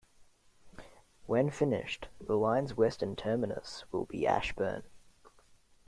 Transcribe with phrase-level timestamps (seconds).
[1.27, 4.81] When finished, the line's western terminus will be Ashburn.